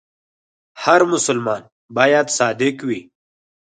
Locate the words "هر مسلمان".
0.83-1.61